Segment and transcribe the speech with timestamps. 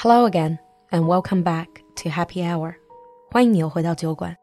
[0.00, 0.58] Hello again,
[0.92, 2.76] and welcome back to Happy Hour.
[3.30, 4.36] 欢迎你又回到酒馆.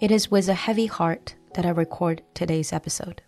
[0.00, 3.18] It is with a heavy heart that I record today's episode.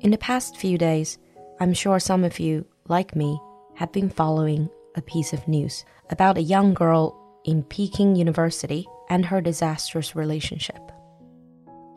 [0.00, 1.16] In the past few days,
[1.58, 3.40] I'm sure some of you, like me,
[3.74, 7.14] have been following a piece of news about a young girl
[7.44, 10.80] in Peking University and her disastrous relationship.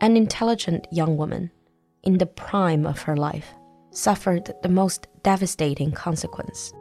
[0.01, 1.51] An intelligent young woman,
[2.03, 3.53] in the prime of her life,
[3.91, 6.73] suffered the most devastating consequence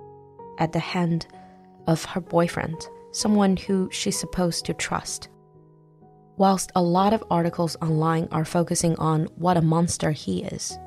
[0.59, 1.27] at the hand
[1.90, 5.28] of her boyfriend, someone who she's supposed to trust.
[6.38, 10.78] Whilst a lot of articles online are focusing on what a monster he is,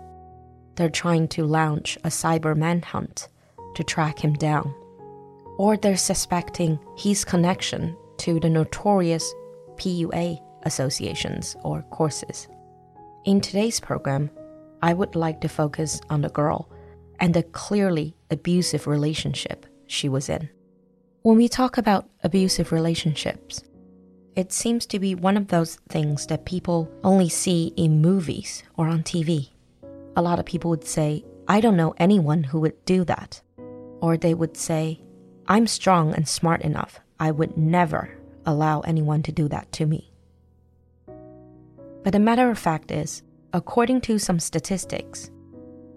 [0.76, 3.28] they're trying to launch a cyber manhunt
[3.74, 4.72] to track him down.
[5.58, 9.34] Or they're suspecting his connection to the notorious
[9.74, 12.46] PUA associations or courses.
[13.24, 14.30] In today's program,
[14.82, 16.70] I would like to focus on the girl
[17.18, 20.48] and the clearly abusive relationship she was in.
[21.22, 23.62] When we talk about abusive relationships,
[24.34, 28.88] it seems to be one of those things that people only see in movies or
[28.88, 29.50] on TV.
[30.16, 33.40] A lot of people would say, I don't know anyone who would do that.
[34.00, 35.00] Or they would say,
[35.46, 36.98] I'm strong and smart enough.
[37.20, 40.12] I would never allow anyone to do that to me.
[42.02, 45.30] But the matter of fact is, according to some statistics,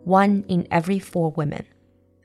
[0.04, 1.66] one in every four women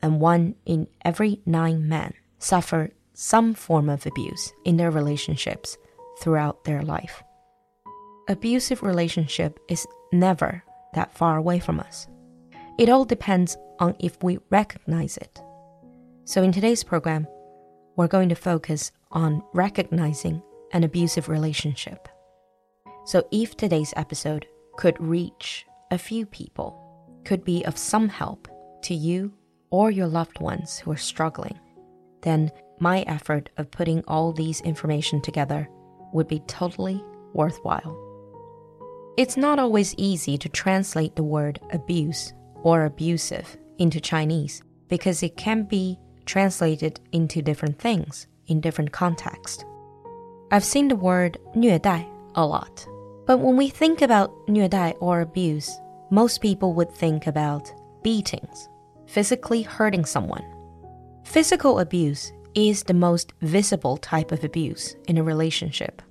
[0.02, 5.78] and one in every nine men suffer some form of abuse in their relationships
[6.20, 7.22] throughout their life.
[8.28, 10.62] Abusive relationship is never
[10.94, 12.08] that far away from us.
[12.78, 15.40] It all depends on if we recognize it.
[16.24, 17.26] So in today's program,
[17.96, 22.08] we're going to focus on recognizing an abusive relationship.
[23.04, 24.46] So if today's episode
[24.76, 26.78] could reach a few people,
[27.24, 28.48] could be of some help
[28.82, 29.32] to you
[29.70, 31.58] or your loved ones who are struggling,
[32.21, 35.69] then my effort of putting all these information together
[36.13, 37.03] would be totally
[37.33, 37.97] worthwhile.
[39.17, 42.33] It's not always easy to translate the word abuse
[42.63, 49.63] or abusive into Chinese because it can be translated into different things in different contexts.
[50.51, 52.05] I've seen the word 虐待
[52.35, 52.85] a lot,
[53.25, 55.71] but when we think about 虐待 or abuse,
[56.11, 57.71] most people would think about
[58.03, 58.69] beatings,
[59.07, 60.43] physically hurting someone.
[61.30, 66.02] Physical abuse is the most visible type of abuse in a relationship.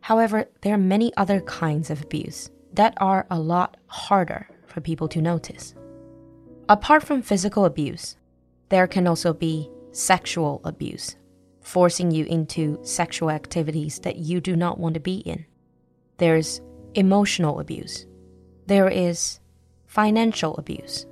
[0.00, 5.06] However, there are many other kinds of abuse that are a lot harder for people
[5.10, 5.76] to notice.
[6.68, 8.16] Apart from physical abuse,
[8.68, 11.14] there can also be sexual abuse,
[11.60, 15.46] forcing you into sexual activities that you do not want to be in.
[16.16, 16.60] There's
[16.96, 18.06] emotional abuse.
[18.66, 19.38] There is
[19.86, 21.06] financial abuse,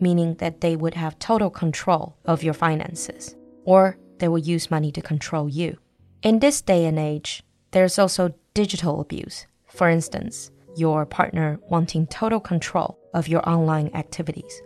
[0.00, 4.92] meaning that they would have total control of your finances, or they will use money
[4.92, 5.78] to control you.
[6.22, 9.46] In this day and age, there's also digital abuse.
[9.66, 14.60] For instance, your partner wanting total control of your online activities.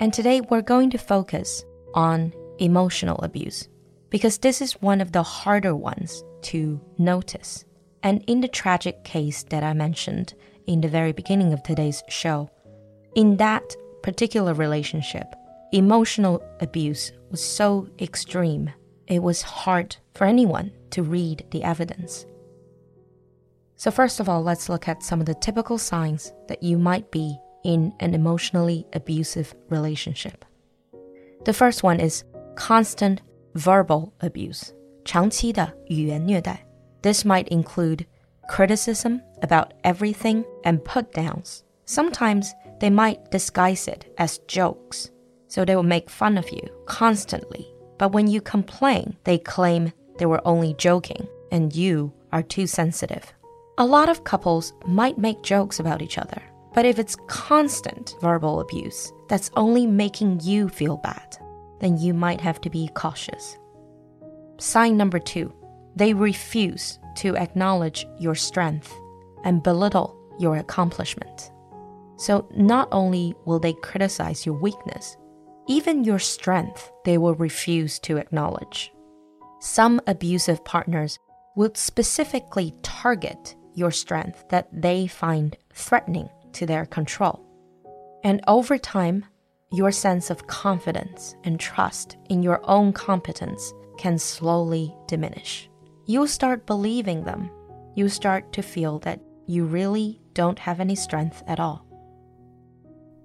[0.00, 1.64] And today we're going to focus
[1.94, 3.68] on emotional abuse
[4.10, 7.64] because this is one of the harder ones to notice.
[8.02, 10.34] And in the tragic case that I mentioned
[10.66, 12.50] in the very beginning of today's show,
[13.14, 15.25] in that particular relationship,
[15.71, 18.71] emotional abuse was so extreme,
[19.07, 22.25] it was hard for anyone to read the evidence.
[23.75, 27.11] So, first of all, let's look at some of the typical signs that you might
[27.11, 30.43] be in an emotionally abusive relationship.
[31.45, 32.23] The first one is
[32.55, 33.21] constant
[33.55, 34.73] verbal abuse.
[35.05, 36.65] 长期的语言虐待.
[37.01, 38.05] This might include
[38.49, 41.63] criticism about everything and put downs.
[41.85, 42.51] Sometimes
[42.84, 45.10] they might disguise it as jokes,
[45.48, 47.66] so they will make fun of you constantly.
[47.96, 53.32] But when you complain, they claim they were only joking and you are too sensitive.
[53.78, 56.42] A lot of couples might make jokes about each other,
[56.74, 61.38] but if it's constant verbal abuse that's only making you feel bad,
[61.80, 63.56] then you might have to be cautious.
[64.58, 65.50] Sign number two
[65.96, 68.92] they refuse to acknowledge your strength
[69.42, 71.50] and belittle your accomplishment.
[72.16, 75.16] So, not only will they criticize your weakness,
[75.66, 78.92] even your strength they will refuse to acknowledge.
[79.60, 81.18] Some abusive partners
[81.56, 87.40] would specifically target your strength that they find threatening to their control.
[88.22, 89.24] And over time,
[89.72, 95.68] your sense of confidence and trust in your own competence can slowly diminish.
[96.06, 97.50] You'll start believing them.
[97.94, 101.86] You start to feel that you really don't have any strength at all.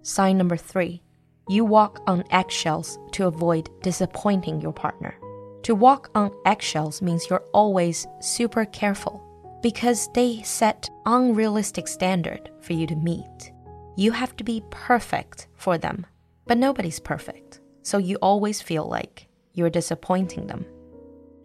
[0.01, 1.01] Sign number three
[1.49, 5.15] you walk on eggshells to avoid disappointing your partner.
[5.63, 9.19] To walk on eggshells means you're always super careful
[9.63, 13.51] because they set unrealistic standard for you to meet.
[13.97, 16.05] You have to be perfect for them,
[16.45, 17.61] but nobody's perfect.
[17.81, 20.67] So you always feel like you're disappointing them.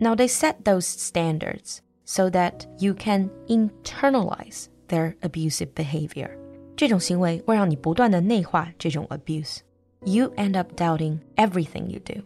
[0.00, 6.38] Now they set those standards so that you can internalize their abusive behavior.
[6.75, 9.59] 这种行为会让你不断的内化这种 abuse.
[10.05, 12.23] You end up doubting everything you do.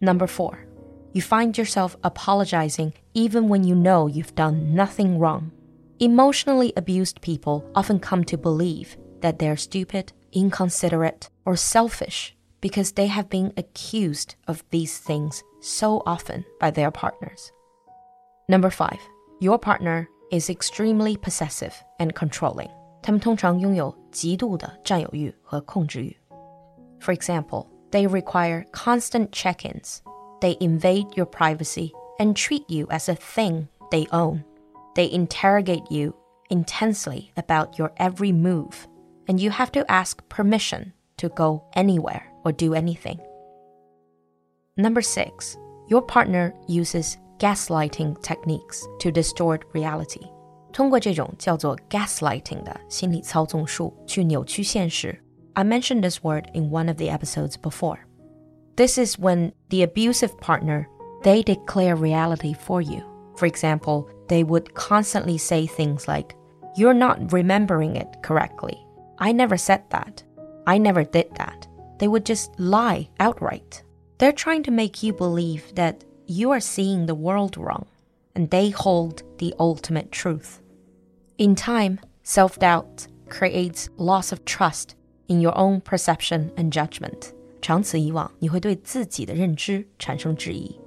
[0.00, 0.58] Number four,
[1.12, 5.50] you find yourself apologizing even when you know you've done nothing wrong.
[5.98, 13.06] Emotionally abused people often come to believe that they're stupid, inconsiderate, or selfish because they
[13.06, 17.52] have been accused of these things so often by their partners.
[18.48, 19.00] Number five,
[19.40, 22.70] your partner is extremely possessive and controlling.
[26.99, 30.01] For example, they require constant check ins.
[30.41, 34.43] They invade your privacy and treat you as a thing they own.
[34.95, 36.15] They interrogate you
[36.49, 38.87] intensely about your every move,
[39.27, 43.19] and you have to ask permission to go anywhere or do anything.
[44.77, 45.57] Number six,
[45.87, 50.27] your partner uses gaslighting techniques to distort reality.
[50.72, 55.18] 通过这种叫做 gaslighting 的心理操纵术去扭曲现实。
[55.54, 57.98] I mentioned this word in one of the episodes before.
[58.76, 60.86] This is when the abusive partner
[61.22, 63.02] they declare reality for you.
[63.36, 66.36] For example, they would constantly say things like,
[66.76, 68.78] You're not remembering it correctly.
[69.18, 70.22] I never said that.
[70.66, 71.66] I never did that.
[71.98, 73.82] They would just lie outright.
[74.18, 77.86] They're trying to make you believe that you are seeing the world wrong
[78.34, 80.60] and they hold the ultimate truth.
[81.42, 84.94] In time, self doubt creates loss of trust
[85.28, 87.32] in your own perception and judgment.
[87.60, 90.78] 长此以往，你会对自己的认知产生质疑。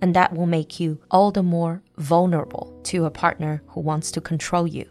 [0.00, 4.20] And that will make you all the more vulnerable to a partner who wants to
[4.20, 4.86] control you.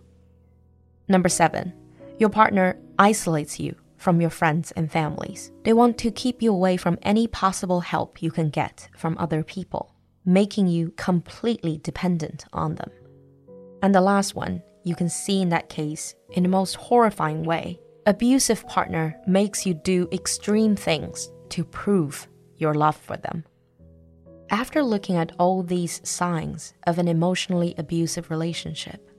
[1.08, 1.74] Number seven,
[2.18, 5.52] your partner isolates you from your friends and families.
[5.64, 9.44] They want to keep you away from any possible help you can get from other
[9.44, 9.94] people,
[10.26, 12.92] making you completely dependent on them.
[13.82, 17.81] And the last one, you can see in that case in the most horrifying way.
[18.07, 23.45] Abusive partner makes you do extreme things to prove your love for them.
[24.49, 29.11] After looking at all these signs of an emotionally abusive relationship,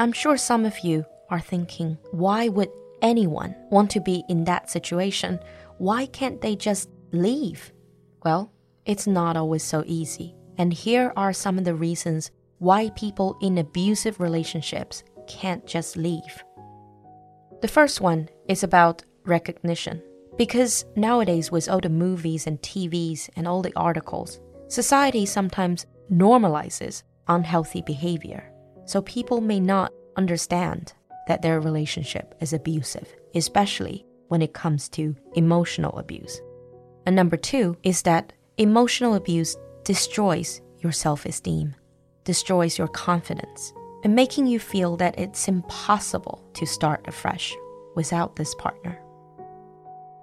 [0.00, 2.70] I'm sure some of you are thinking, why would
[3.00, 5.38] anyone want to be in that situation?
[5.78, 7.72] Why can't they just leave?
[8.24, 8.50] Well,
[8.84, 10.34] it's not always so easy.
[10.58, 16.44] And here are some of the reasons why people in abusive relationships can't just leave.
[17.62, 20.02] The first one is about recognition.
[20.36, 27.04] Because nowadays, with all the movies and TVs and all the articles, society sometimes normalizes
[27.28, 28.50] unhealthy behavior.
[28.84, 30.92] So people may not understand
[31.28, 36.40] that their relationship is abusive, especially when it comes to emotional abuse.
[37.06, 41.74] And number two is that emotional abuse destroys your self esteem,
[42.23, 43.73] destroys your confidence,
[44.03, 47.55] and making you feel that it's impossible to start afresh
[47.95, 48.97] without this partner.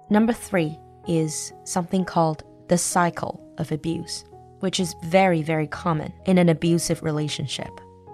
[0.09, 4.23] Number three is something called the cycle of abuse,
[4.59, 7.71] which is very, very common in an abusive relationship.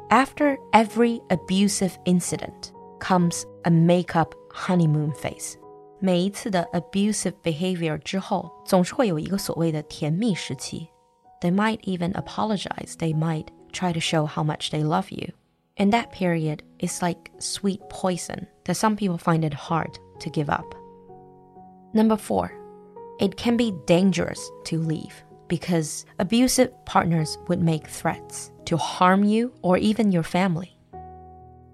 [0.10, 5.58] After every abusive incident comes a make-up honeymoon phase.
[6.00, 10.90] 每一次的 abusive behavior 之后，总是会有一个所谓的甜蜜时期。
[11.42, 12.96] They might even apologize.
[12.98, 15.33] They might try to show how much they love you.
[15.77, 20.51] In that period, it's like sweet poison that some people find it hard to give
[20.51, 20.75] up.
[21.95, 22.53] Number four,
[23.21, 29.53] it can be dangerous to leave because abusive partners would make threats to harm you
[29.63, 30.77] or even your family.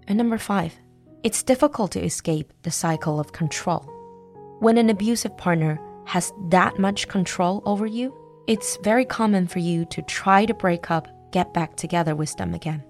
[0.06, 0.74] And number five,
[1.22, 3.90] it's difficult to escape the cycle of control.
[4.60, 8.14] When an abusive partner has that much control over you,
[8.46, 12.54] it's very common for you to try to break up, get back together with them
[12.54, 12.82] again.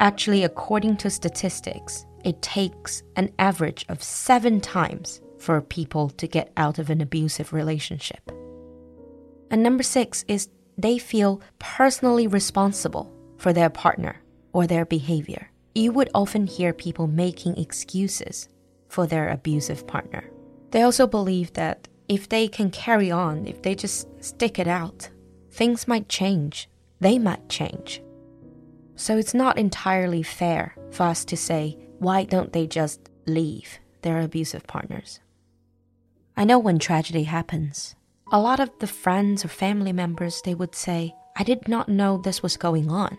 [0.00, 6.52] Actually, according to statistics, it takes an average of seven times for people to get
[6.56, 8.30] out of an abusive relationship.
[9.50, 14.16] And number six is they feel personally responsible for their partner
[14.52, 18.48] or their behavior you would often hear people making excuses
[18.88, 20.24] for their abusive partner.
[20.70, 25.08] They also believe that if they can carry on, if they just stick it out,
[25.50, 26.68] things might change.
[27.02, 28.00] They might change.
[28.94, 34.20] So it's not entirely fair for us to say, why don't they just leave their
[34.20, 35.18] abusive partners?
[36.36, 37.96] I know when tragedy happens,
[38.30, 42.18] a lot of the friends or family members, they would say, I did not know
[42.18, 43.18] this was going on.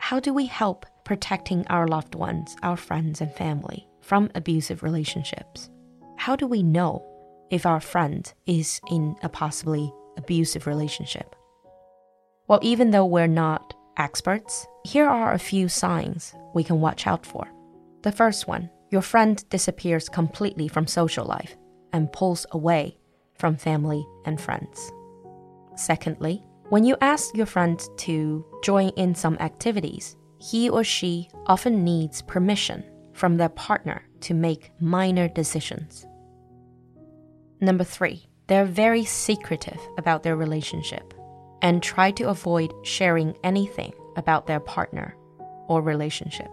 [0.00, 5.70] How do we help protecting our loved ones, our friends, and family from abusive relationships?
[6.16, 7.06] How do we know
[7.50, 11.36] if our friend is in a possibly abusive relationship?
[12.48, 17.26] Well, even though we're not experts, here are a few signs we can watch out
[17.26, 17.46] for.
[18.02, 21.58] The first one your friend disappears completely from social life
[21.92, 22.96] and pulls away
[23.34, 24.90] from family and friends.
[25.76, 31.84] Secondly, when you ask your friend to join in some activities, he or she often
[31.84, 36.06] needs permission from their partner to make minor decisions.
[37.60, 41.12] Number three, they're very secretive about their relationship
[41.62, 45.16] and try to avoid sharing anything about their partner
[45.68, 46.50] or relationship.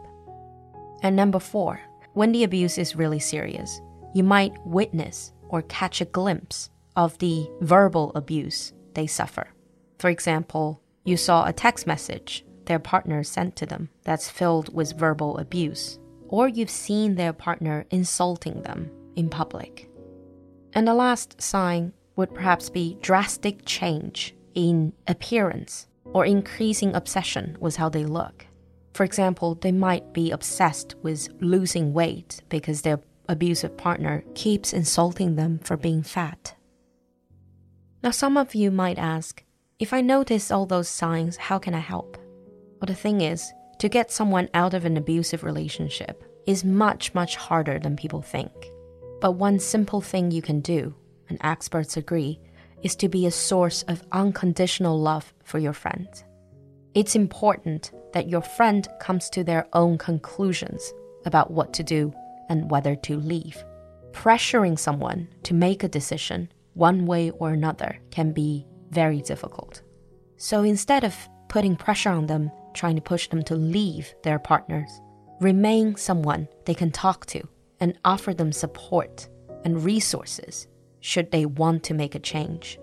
[1.02, 1.80] And number four,
[2.14, 3.82] when the abuse is really serious,
[4.14, 9.48] you might witness or catch a glimpse of the verbal abuse they suffer.
[10.00, 14.98] For example, you saw a text message their partner sent to them that's filled with
[14.98, 19.90] verbal abuse, or you've seen their partner insulting them in public.
[20.74, 27.76] And the last sign would perhaps be drastic change in appearance or increasing obsession with
[27.76, 28.48] how they look.
[28.94, 35.36] For example, they might be obsessed with losing weight because their abusive partner keeps insulting
[35.36, 36.56] them for being fat.
[38.02, 39.44] Now, some of you might ask,
[39.80, 42.18] if I notice all those signs, how can I help?
[42.80, 47.36] Well, the thing is, to get someone out of an abusive relationship is much, much
[47.36, 48.52] harder than people think.
[49.20, 50.96] But one simple thing you can do,
[51.28, 52.40] and experts agree,
[52.86, 56.08] is to be a source of unconditional love for your friend.
[56.94, 60.94] It's important that your friend comes to their own conclusions
[61.26, 62.14] about what to do
[62.48, 63.58] and whether to leave.
[64.12, 69.82] Pressuring someone to make a decision one way or another can be very difficult.
[70.38, 71.16] So instead of
[71.50, 74.92] putting pressure on them, trying to push them to leave their partners,
[75.42, 77.42] remain someone they can talk to
[77.80, 79.28] and offer them support
[79.64, 80.68] and resources
[81.06, 82.80] should they want to make a change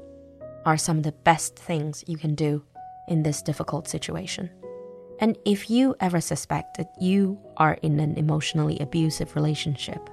[0.64, 2.62] are some of the best things you can do
[3.08, 4.48] in this difficult situation.
[5.18, 10.08] And if you ever suspect that you are in an emotionally abusive relationship,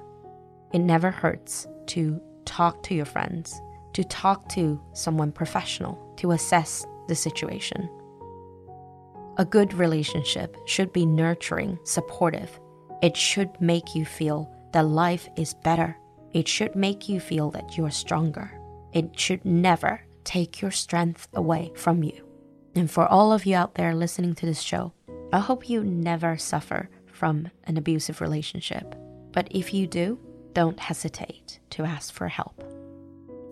[0.72, 3.60] it never hurts to talk to your friends,
[3.92, 7.88] to talk to someone professional to assess the situation.
[9.38, 12.58] A good relationship should be nurturing, supportive.
[13.02, 15.96] It should make you feel that life is better.
[16.32, 18.52] It should make you feel that you're stronger.
[18.92, 22.24] It should never take your strength away from you.
[22.74, 24.92] And for all of you out there listening to this show,
[25.32, 28.94] I hope you never suffer from an abusive relationship.
[29.32, 30.18] But if you do,
[30.52, 32.64] don't hesitate to ask for help.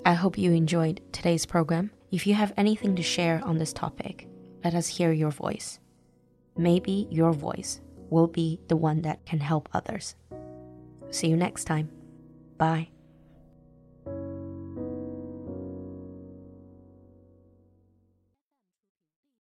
[0.04, 1.90] I hope you enjoyed today's program.
[2.11, 4.28] If you have anything to share on this topic,
[4.64, 5.78] let us hear your voice.
[6.56, 7.80] Maybe your voice
[8.11, 10.16] will be the one that can help others.
[11.11, 11.98] See you next time.
[12.59, 12.88] Bye.